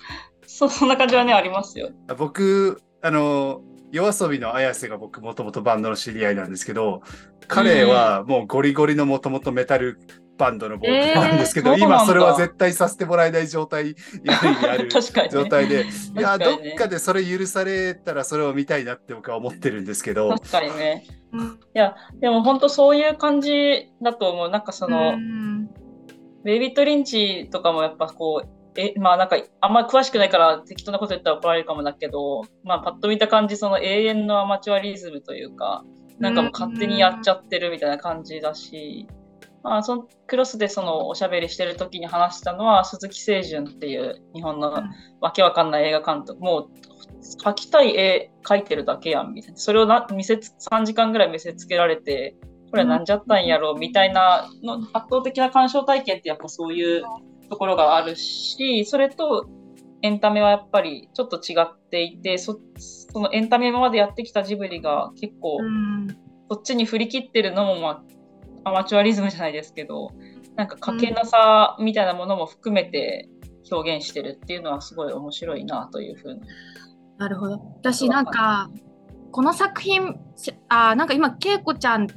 [0.48, 1.92] そうそんな感じはねありますよ。
[2.18, 7.02] 僕、あの、夜遊びの綾瀬が僕もともとバンドの知り合いなんですけど、
[7.48, 10.00] 彼はもうゴリゴリのもともとメタル
[10.38, 15.86] バンドのボーカルなんですけど、えー今それは絶対させてもらえない状態、やるにある 確かに、ね、状態で、
[16.18, 21.06] いや、どっ確かでそれ許されたらそれを見たいなって僕は思ってるんですけど、確かにね。
[21.76, 24.50] いやでも本当そういう感じだと思う。
[24.50, 25.16] なんかその、
[26.44, 35.84] ベイビッド・リンチとかもやっぱこうえまあなんかあんまり詳しくないから適当なこと言ったら怒られるかもだけど、まあ、パッと見た感じその永遠のアマチュアリズムというか
[36.18, 39.08] なんかもう勝手にやっちゃってるみたいな感じだし
[39.64, 44.72] まあ、そのクロスでそのおしゃべりしてる時に話したのは鈴木清純っていう日本の
[45.20, 46.70] わけわかんない映画監督、もう
[47.44, 49.58] 描きたい絵描いてるだけやんみたいな。
[49.58, 52.38] それをな見せつ3時間ぐらい見せつけられて
[52.72, 57.04] これはなんじゃったんやろみたいなの圧倒的な鑑賞体験ってやっぱそういう
[57.50, 59.48] ところがあるしそれと
[60.02, 66.08] エンタメはやっぱりちょっと違っていてそそのエンタメ今までやってきたジブリが結構、うん
[66.52, 68.04] そっちに振り切ってるのも、ま
[68.64, 70.10] あ、アマチュアリズムじゃないですけど
[70.56, 73.30] なんか書けなさみたいなものも含めて
[73.72, 76.42] 表現してるっていうのはすごい面白いなというふうに。
[77.20, 77.60] なるほど。
[77.78, 78.72] 私なんか
[79.32, 82.08] この作品しあなんか今恵子ちゃん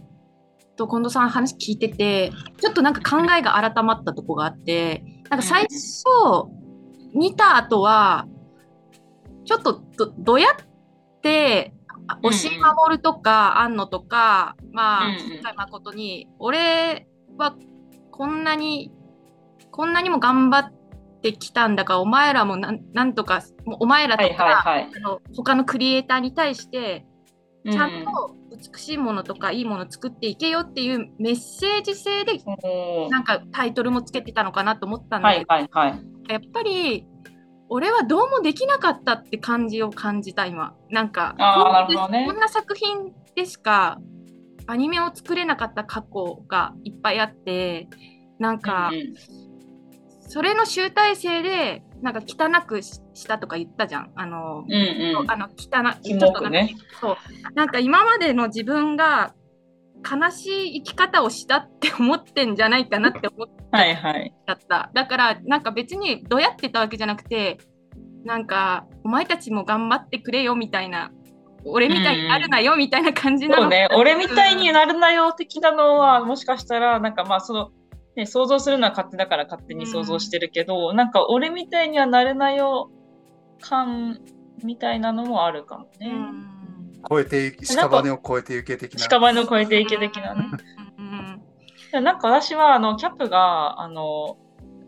[0.77, 6.05] と近藤さんの話聞いててちょっとなんか考えが改まったとこがあってなんか最初
[7.15, 8.27] 見た後は
[9.45, 11.75] ちょっとどどやって
[12.23, 17.07] 押井守とか庵野とかまあうんうん新海誠に俺
[17.37, 17.57] は
[18.11, 18.93] こんなに
[19.71, 20.73] こんなにも頑張っ
[21.23, 23.43] てきたんだからお前らもなんなんとか
[23.81, 24.91] お前らとはいか、はいはい。
[24.97, 27.07] あの他のクリエイターに対して
[27.71, 32.41] ちゃんと美しいものとかいいもの作っていけよっていうメッセージ性で
[33.11, 36.33] なんかタイトルもつけてたのかなと思ったんはいだけど、はいはい。
[36.33, 37.07] やっぱり
[37.69, 40.75] 俺はどうもできなかったって感じを感じた今。
[40.91, 42.27] なんかあーこんなね。
[42.27, 43.99] こんな作品でしか
[44.67, 47.89] アニメを作れなかった過去がいっぱいあって
[48.39, 49.52] なんか、うんうん
[50.33, 54.13] それの集大成でなんか汚くししたとか言ったじゃん。
[54.17, 55.31] あの、うんうん。
[55.31, 55.51] あの汚
[56.03, 56.75] ちょっとなんかね。
[57.03, 57.17] そう。
[57.55, 59.35] なんか今までの自分が
[60.11, 64.35] 悲しい生き方をしたって思ってんじゃないかなって思っはいはい。
[64.47, 67.59] ちゃっただからなんか別にどうやってたわけじゃなくて
[68.25, 71.13] なんかお前たちも頑張ってくれよみたいな
[71.67, 73.63] 俺みたいになるなよみたいな感じなの。
[73.65, 77.71] そうね、俺みたいになるなよ的なのは、もしかしたら、なんかまあ、その、
[78.17, 82.91] ね、想像するのは勝手だから勝手に想像してるけど、なんか俺みたいにはなれなよ
[83.61, 84.21] 感
[84.63, 86.09] みたいなのもあるかもね。
[86.09, 86.53] うん
[87.11, 89.09] 超えてい屍を超えていけ的な。
[89.09, 90.51] 屍を超えていけ的なね。
[90.99, 91.43] うん
[91.93, 94.39] いやなんか私はあのキャップがあの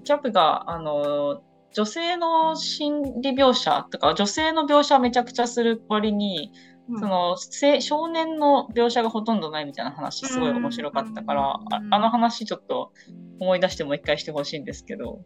[0.04, 11.58] キャップがあの女性の心理描写とか女性の描写をめちゃくちゃする割に、うんそのせ少年の描写がほとんどないみたいな話すごい面白かったから、
[11.90, 12.92] あの話ちょっと
[13.40, 15.20] 思い出してもう一回してほしいんですけど。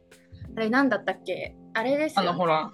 [0.57, 1.57] あれなんだったっけ？
[1.75, 2.73] あれですよ、ね、あのほら。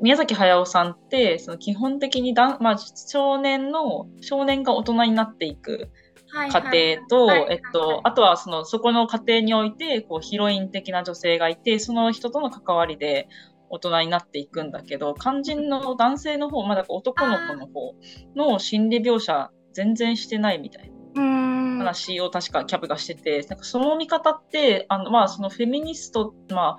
[0.00, 5.90] 宮崎駿さんってその基本的にだん、まあ、少年の少年が大人になっていく
[6.28, 13.28] はい家庭と、えっと、あとはそのそこの家庭においてこうヒロイン的な女性がいてその人との関わりで
[13.70, 17.94] 大人になっていくんだけど肝心の男性の方まだ男の子の方
[18.34, 26.78] の心理描写全然してないみたいな話を確かキャプがしててなんかその見方ってあの、まあ、そのフェミニスト、ま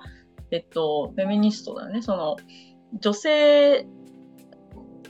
[0.50, 2.00] えっと、フェミニストだよね。
[2.00, 2.36] その
[3.00, 3.86] 女性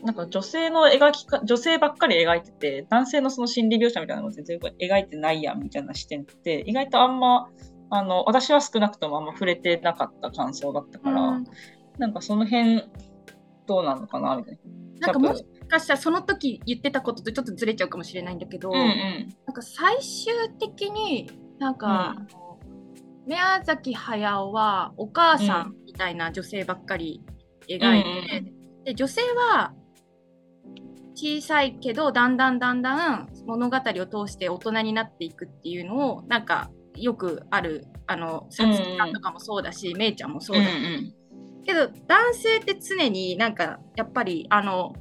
[0.02, 7.48] なんか女性の描きか女性ばっかり描いてて男性のその心理描写みたいなのを全然描いてないやんみたいな視点って意外とあんま
[7.90, 11.44] あの私は少なくともあんま触れてなかった感想だったから、うん。
[11.98, 12.82] なんかその辺
[13.66, 14.58] どうなのかなみたい
[15.00, 15.06] な。
[15.06, 19.28] なんかもしかしたらその時言ってたこととちょっとずれちゃうかもしれないんだけど、うんうん。
[19.46, 22.48] なんか最終的になんか、うん。
[23.26, 27.22] 宮崎駿はお母さんみたいな女性ばっかり
[27.68, 28.52] 描いて、
[28.84, 29.74] で女性は
[31.14, 36.70] 小さいけどだんだんだんだん物語を通して大人になっていくっていうのをなんか
[37.02, 41.14] よくあるあのさつきさんとかもそうだし、めいちゃんもそううんだし、
[41.64, 44.94] けど男性って常になんかやっぱりあの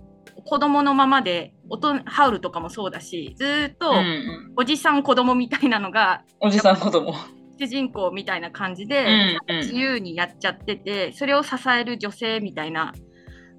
[0.45, 4.53] 子供のままでおとハウルとかもそうだしずーっとうんうん。
[4.57, 7.13] おじさん子供みたいなのがおじさん子供。
[7.59, 9.57] 主人公みたいな感じうで、んうん。
[9.61, 12.93] 自由にやっちゃっててそれを支える女性みたいな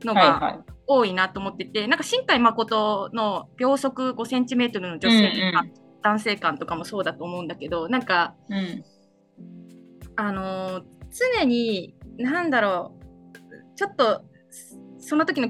[0.04, 0.58] のはいがはい。
[0.90, 8.84] 多いなと思ってて、なんか新海誠の秒速5センチメートルの女性感、うん男性感とかもそうだと思うんだけどなんかうん。
[10.16, 14.24] あのー常に何だろうちょっと
[14.98, 15.48] その時の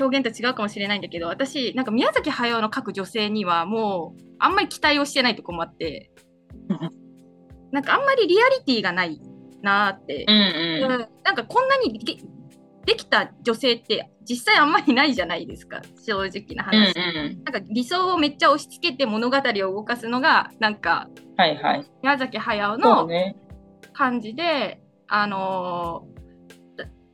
[0.00, 6.10] 表現と違うかもしれないんだけど私なんか宮崎駿の描く女性にはもうあんまり期待をしてないとこもあって
[7.72, 9.20] なんかあんまりリアリティがない
[9.62, 10.92] なーって、うんうん。
[10.92, 11.08] うん。
[11.22, 12.00] なんかこんなに
[12.84, 17.44] でできた女性って実際あんまりないじゃないですか正直なうん話、うん。
[17.44, 21.86] なんか理想をめっちゃ押し付けて物語を動かすのがなんかはいはい。
[22.02, 23.36] 宮崎駿のね。
[23.92, 26.20] 感じで、あのー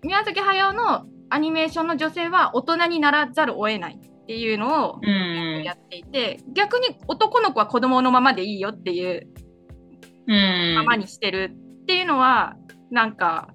[0.03, 9.27] 宮崎駿のアニメーションの女性は大人にならざるを得ないっていうのをうんやっていて、逆に男の子は子供のままでいいよっていう
[10.29, 12.57] うんままにしてるっていうのは、
[12.91, 13.49] なんか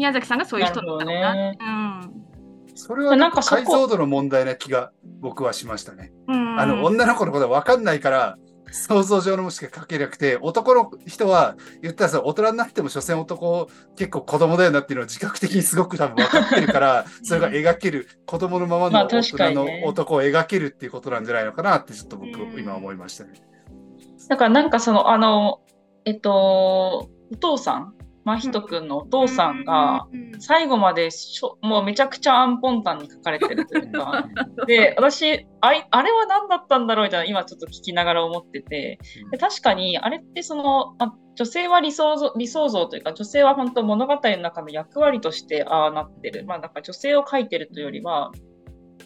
[0.00, 1.34] 宮崎さんがそういう人だったのかな。
[1.34, 2.10] なる
[2.74, 6.12] それはなんか解像度の問題な気が僕はしましたね。
[6.26, 8.38] うん、あの女の子のことは分かんないから
[8.70, 23.32] 想像上のもしか書けなくて男の人は言ったらさ大人になっても所詮男結構子供だよなっていうのを自覚的にすごく多分分かってるから それが描ける子供のまままあの大人の男を描けるっていうことなんじゃないのかなってちょっと僕うん今思いましたね。
[24.28, 25.60] だからなんかその、あの、
[26.04, 34.26] えっと、お父さん、真人くんのお父さんが、うん最後までしょもうめちゃくちゃアンポンタンに書かれてるというか、
[34.66, 38.98] で、私、あいあれは何だったんだろうみたいな、今ちょっと聞きながら思ってて、
[39.30, 46.44] で確かに、あれってその、あ女性は理想像理想像というか、女性は本当物語の中の役割としてああなってる。
[46.46, 48.30] まあ、なんか女性を書いてるというよりは、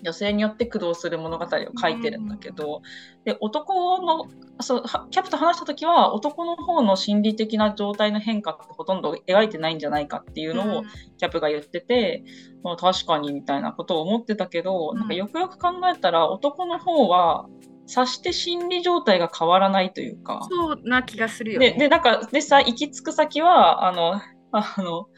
[0.04, 1.48] 女性によって駆動する物語を
[1.80, 2.82] 書いてるんだけど、
[3.24, 4.26] で男の
[4.60, 10.82] そキャプと話した時は男の方の心理的な状態の変化ってほとんど描いてないんじゃないかっていうのを
[11.16, 12.22] キャプが言ってて、
[12.62, 17.46] まあ、確かにみたいなことを思ってたけど、うんなんかよくよく考えたら男の方は
[17.86, 20.46] 察して心理状態が変わらないというか。
[20.50, 21.72] そうな気がするよね。
[21.72, 24.14] で、で、なんか、でさ、行き着く先は、あの、
[24.52, 25.08] あの、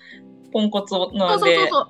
[0.53, 1.81] ポンコツのそうそうそ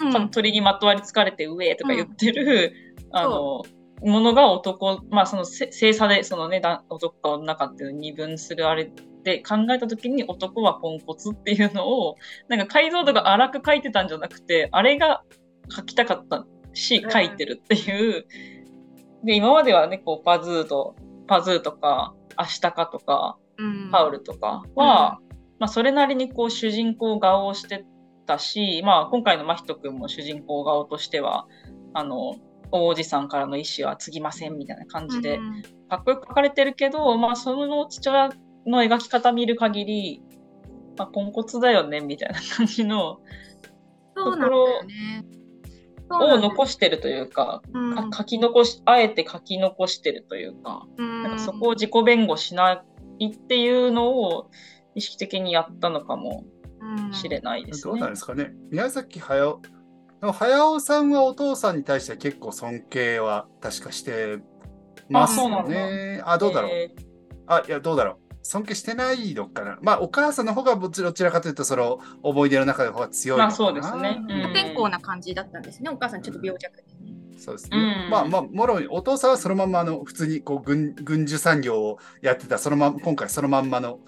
[0.00, 2.74] うでその鳥に、まとわりつかれて上とか言ってる、
[3.12, 3.62] あの、
[4.02, 8.90] ものが男、まあそのせ性差でそのね、だ男か女かっていう二分するあれ
[9.22, 12.16] で考えたときに男はポンコツっていうのを、
[12.48, 15.22] なんか解像度が荒く書いてたんじゃなくて、あれが
[15.70, 17.10] 書きたかったし、うん。
[17.10, 18.26] 書いてるっていう。
[19.24, 20.94] で、今まではね、こうパズーと、
[21.26, 23.90] パズーとか、アシタカとか、うん。
[23.90, 25.18] パウルとかは、
[25.58, 27.86] まあ、それなりにこう主人公顔をして
[28.24, 31.46] たし、まあ、今回の真人君も主人公顔としては
[31.92, 32.36] あの
[32.70, 38.30] 王子さんからの意思は継ぎませんみたいな感じで、うんかっこよく書かれてるけど、まあ、その父親
[38.66, 40.22] の描き方見る限り、
[40.96, 43.18] まあ、ポンコツだよねみたいな感じの
[44.16, 45.24] そうなんだよね。
[46.10, 50.86] そうを残してるというか、うんか書き残しあえて書き残してるというか。
[50.98, 52.84] なんかそこを自己弁護しな
[53.20, 54.50] いっていうのを
[54.94, 56.44] 意識的にやったのかも
[57.12, 58.10] しれないですねどうなん。
[58.10, 59.60] ですかね宮崎駿
[60.20, 64.38] でも駿さんはお父さんに対して結構尊敬は確かして
[65.08, 66.22] ますよあそうなんね。
[66.24, 66.94] あどうだろう、え
[67.46, 73.48] あいやどうだろう尊敬してないのかなまあお母さんの方がどちどちらかというとその思い出の中の方が強いのかな。
[73.48, 75.90] まあそうですねうん破天荒な感じだったんですね。
[75.90, 77.14] お母さんちょっと病弱でね。
[77.36, 78.04] そうですね。
[78.04, 83.98] うんまあまあ、もろにお父さんはそのまんまあの普通にこう軍軍需産業をやってた、そのまん今回そのまんまの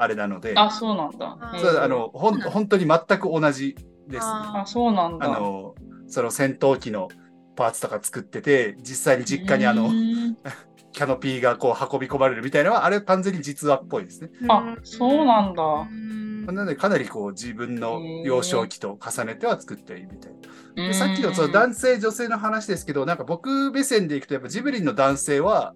[0.00, 1.36] あれなので、ーあ、そうなんだ。
[1.58, 3.76] そうあのほん本当に全く同じ
[4.08, 4.32] ですね。
[4.32, 5.26] ああ、そうなんだ。
[5.26, 5.74] あの
[6.08, 7.08] その戦闘機の
[7.54, 10.36] パーツとか作ってて、実際に実家にあのうーん
[10.92, 14.30] キャノピーがこう運び込まれるみたいなのは、あれ完全に実話っぽいですね。
[14.48, 20.32] あそうなんだうんなので、かなりこう自分の幼少期と重ねては作っているみたい
[20.76, 20.88] な。
[20.88, 25.74] でさっきのその男性、女性の話ですけど、なんか僕目線でいくと、やっぱジブリの男性は、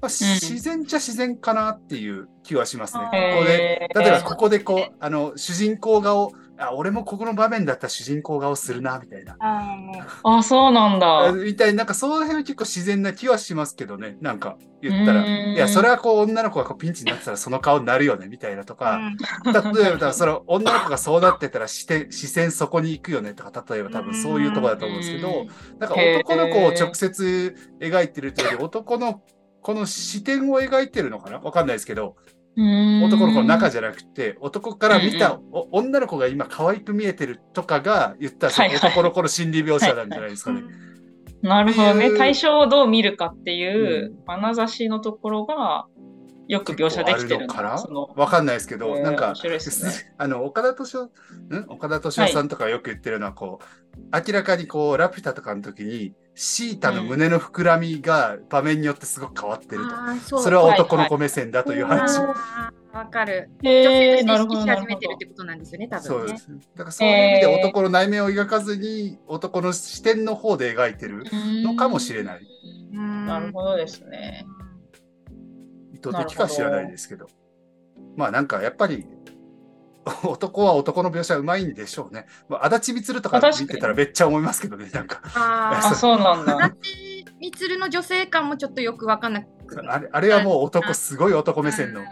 [0.00, 3.04] まあ、自然っちゃ自然かなっていう気はしますね。
[3.04, 3.10] こ
[3.40, 9.36] こで、例えばここでこう、あの、主人公顔、あ、俺もここの場面だったら主人公顔するな、みたいな。
[9.40, 11.32] ああ、そうなんだ。
[11.32, 14.18] みたいな、なんかその辺は結構自然な気はしますけどね。
[14.20, 15.26] なんか言ったら。
[15.26, 18.96] いや、それはこう女の子がこうピンチになってたらその顔になるよね、みたいなとーか。
[18.96, 19.16] うん
[19.74, 25.46] 例えば、その女の子がそうなってたら視点、視線そこに行くよねとか、例えば多分そういうところだと思うんですけど、
[25.78, 29.22] なんか男の子を直接描いてるというより、男の
[29.62, 31.38] この視点を描いてるのかな？
[31.38, 32.16] わかんないですけど、
[32.56, 40.62] 男男の子の中じゃなくて、男から見た、うんお女の子が今可愛く見えてるとかが言ったら、その男の子の心理描写なんじゃないですかね。
[41.42, 42.16] なるほどね。
[42.16, 45.86] 対象をどう見るかっていう眼差しのところが
[46.50, 47.78] よく描写できてるかな？
[47.78, 49.34] そのわかんないですけど、えーなんかね
[50.18, 51.10] あの、岡田敏夫、ん？
[51.68, 59.94] 岡田敏夫さんとかよく言ってるのは、こう、明らかにこう、ラピュタとかの時に、シータの胸の膨らみが場面によってすごく変わってると。
[59.94, 62.18] あーそれは男の子目線だという話。
[62.18, 63.48] あーわかる。
[63.62, 66.08] へ女ー性として意識始めてるってことなんですよね、多分ね。
[66.08, 66.48] そうです。
[66.74, 71.22] だからそういう意味でえー男の内面を描かずに、男の視点の方で描いてる
[71.62, 72.40] のかもしれない。
[72.92, 74.44] うんなるほどですね。
[76.00, 77.28] 意図的か知らないですけど。
[78.16, 79.06] まあなんかやっぱり、
[80.24, 82.26] 男は男の描写うまいんでしょうね。
[82.48, 85.20] まあ、足立光とか見てたらめっちゃ思いますけどね、なんか。
[85.34, 86.58] ああ、そうなんだ。
[86.58, 86.72] あ。
[87.38, 92.02] みつるの女性感もちょっとよくわかんなくてあれあれはもう男、すごい男目線の。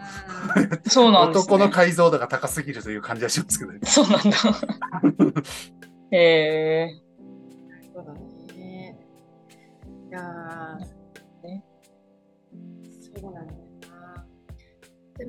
[0.87, 1.53] そうなんです、ね。
[1.53, 3.79] 男の解像度が高すぎるという感じはしますけどね。
[3.83, 4.37] そうなんだ。
[6.11, 7.01] へえ
[7.93, 8.97] そうだね
[10.09, 10.19] いや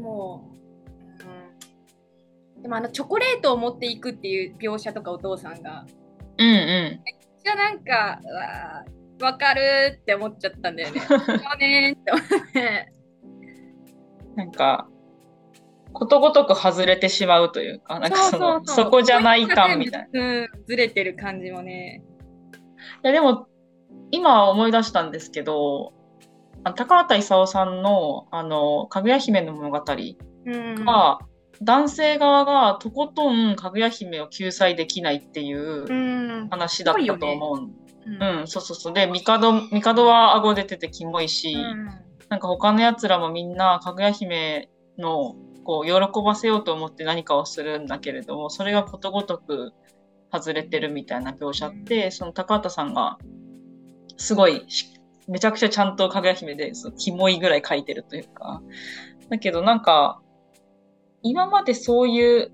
[0.00, 0.52] も、
[2.56, 5.86] うん、でもあのチョコレートを持っていくっていう描写とかお父さんが、
[6.38, 7.00] うんうん。
[7.44, 8.20] じゃなんか、
[9.20, 11.00] うわかるって思っちゃったんだよね。
[11.00, 11.18] そう
[11.58, 12.92] ねーって思って。
[14.36, 14.88] なんか、
[15.92, 20.20] ことごとく外れてしまうというか、なんかその、そこじゃない感みたいな。
[20.20, 22.02] いうん、ずれてる感じもね。
[23.02, 23.46] や、でも、
[24.10, 25.92] 今思い出したんですけど、
[26.64, 29.82] 高畑勲さんの、あの、かぐや姫の物語
[30.46, 31.18] うん、が、
[31.62, 37.58] 男性側がとことんかぐや姫を救済できないっていううん、話だったと思う。
[38.06, 38.40] うん。
[38.40, 38.92] うん、そうそうそう。
[38.94, 41.54] で、帝、帝は顎出ててキモいし、
[42.28, 45.34] なんか他のやつらもみんなかぐや姫の
[45.64, 49.72] こう喜ばせようと思って何かをするんだけれどもそれがことごとく
[50.32, 53.18] 外れてるみたいな描写ってその高畑さんが
[54.16, 54.99] すごいし
[55.30, 58.62] めちゃくちゃちゃんとかぐや姫でそのキモいぐらい書いてるというか。
[59.28, 60.20] だけどなんか
[61.22, 62.50] 今までそういう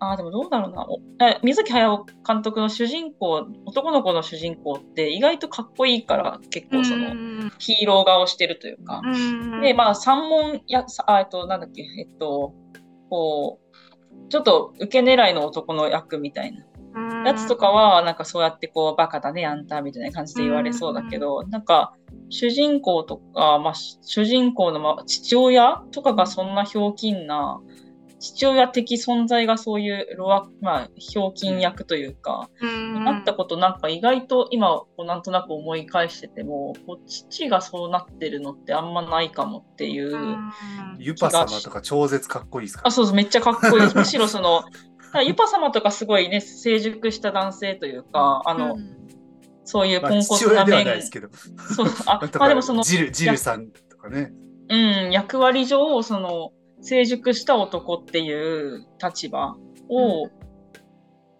[0.00, 1.40] あーでもどうだろうな。
[1.42, 7.52] 水木駿監督の主人公男の子の主人公って意外とかっこいいから結構その、うん。
[7.58, 9.60] ヒーロー顔してるというか、うん。
[9.60, 12.54] で、まあ、三問や、さあえっと、なんだっけ、えっと、
[13.10, 16.64] こう、ちょっと受け狙いの男の役みたいな。
[17.24, 21.94] やつとかは、なんかそうやってこう、バカだね、あんた、みたいな感じで言われそうだけど、なんか、
[22.30, 27.60] 主人公とか、まあ、し主人公の、まあ、父親とかがそんなひょうきんな、
[28.20, 33.04] 父親的存在がそういうロア、まあ、ひょうきん役というか、うん。
[33.04, 40.50] なったことなんか意外と今こうなんとなく思い返しててもこう父がそうなってるのってあんまないかもっていう、うん。
[40.98, 42.82] ユパ様とか超絶かっこいいですか？
[42.82, 43.82] らあそうそうめっちゃかっこいい。
[43.84, 44.64] ですむしろその
[45.24, 48.97] ユパ様とかすごいね成熟した男性というかあの、うん
[49.68, 51.28] そういうまあ、ポンコツな面、ですけど。
[51.76, 54.32] そうあ まあでもそのジル、ジルさんとかね。
[54.70, 54.74] う
[55.08, 59.56] ん、役割上、その、成熟した男っていう立場
[59.90, 60.30] を、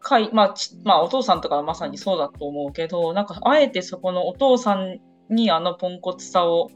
[0.01, 4.99] かい、まあ、ちまあ、お父さんとかはまさにそうだと思うけど、なんか、あえてそこのお父さん
[5.31, 6.71] にあのポンコツさを、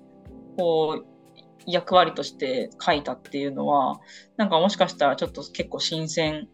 [0.57, 1.07] こう、
[1.67, 4.01] 役割として書いたっていうのは、
[4.39, 6.49] なんかもしかしたらちょっと結構新鮮、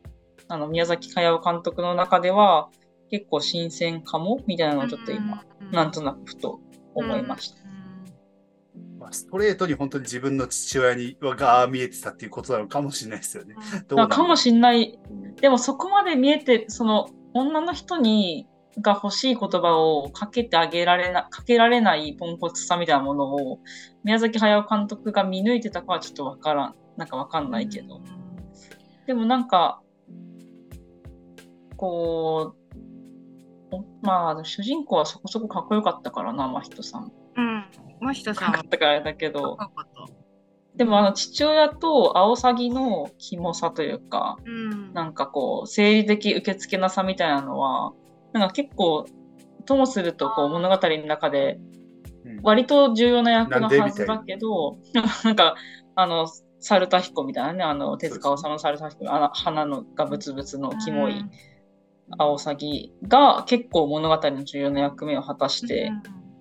[0.49, 2.68] あの、宮崎駿監督の中では、
[3.11, 4.40] 結構新鮮かも？
[4.46, 6.61] みたいなのをちょっと今、なんとなくふと
[6.94, 7.68] 思いました。
[8.98, 13.54] まあ、ストレートに本当に自分の父親にが見えてたっていうことなのかもしれないですよね。
[13.88, 14.98] どうかもしんない。
[15.40, 18.48] でもそこまで見えて、その女の人に
[18.80, 23.61] が欲しい言葉をかけてあげられな、かけられないポンコツさみたいなものを
[24.04, 28.00] 宮崎駿監督が見抜いてたかはちょっとわからん、なんかわかんないけど。
[29.06, 29.80] でもなんか、
[31.76, 32.57] こう、お
[34.03, 37.12] まあ主人公はそこそこかっこよかったからな、真人さん。
[37.37, 37.64] うん。
[38.01, 38.53] もしとさん。
[38.53, 40.14] はかったからあれだけど、かっこよかった。
[40.77, 44.93] でもあの父親とアオサギのキモさというか、うん。
[44.93, 47.93] なんかこう、生理的受付なさみたいなのは、
[48.33, 49.05] なんか結構、
[49.66, 51.59] ともするとこう物語の中で
[52.25, 52.41] うん。
[52.43, 54.79] 割と重要な役のはずだけど、
[55.25, 55.57] なんか、
[55.95, 56.29] あの、
[56.61, 61.25] 猿田彦みたいなね、あの、手塚治虫の猿田彦、あの花のがブツブツのキモい
[62.16, 65.90] アオサギが結構物語の重要な役目を果たして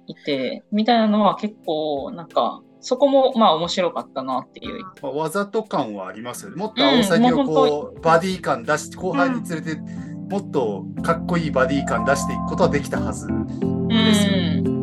[0.07, 4.83] いて、みたいなのは結構、なんか、そこもまあ面白かったなっていう。
[5.01, 6.57] まあ、わざと感はありますよね。
[6.57, 9.81] もっと青サギをうんもうこう、バディ感出して、後輩に連れて、
[10.29, 13.27] もっとかっこいいバディ感出していくことはできたはず。
[13.27, 14.76] うん。